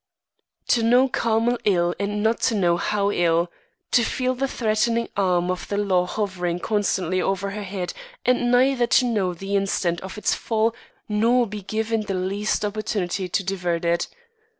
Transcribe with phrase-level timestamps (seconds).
[0.69, 3.51] To know Carmel ill and not to know how ill!
[3.91, 7.93] To feel the threatening arm of the law hovering constantly over her head
[8.25, 10.73] and neither to know the instant of its fall
[11.07, 14.07] nor be given the least opportunity to divert it.